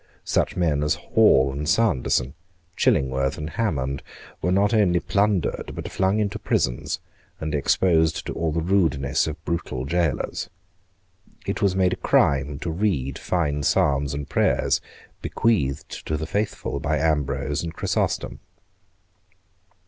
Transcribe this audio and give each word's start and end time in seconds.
Such 0.25 0.55
men 0.55 0.81
as 0.81 0.95
Hall 0.95 1.51
and 1.53 1.69
Sanderson, 1.69 2.33
Chillingworth 2.75 3.37
and 3.37 3.51
Hammond, 3.51 4.01
were 4.41 4.51
not 4.51 4.73
only 4.73 4.99
plundered, 4.99 5.73
but 5.75 5.91
flung 5.91 6.17
into 6.17 6.39
prisons, 6.39 6.99
and 7.39 7.53
exposed 7.53 8.25
to 8.25 8.33
all 8.33 8.51
the 8.51 8.63
rudeness 8.63 9.27
of 9.27 9.45
brutal 9.45 9.85
gaolers. 9.85 10.49
It 11.45 11.61
was 11.61 11.75
made 11.75 11.93
a 11.93 11.97
crime 11.97 12.57
to 12.61 12.71
read 12.71 13.19
fine 13.19 13.61
psalms 13.61 14.15
and 14.15 14.27
prayers 14.27 14.81
bequeathed 15.21 16.03
to 16.07 16.17
the 16.17 16.25
faithful 16.25 16.79
by 16.79 16.97
Ambrose 16.97 17.61
and 17.61 17.71
Chrysostom. 17.71 18.39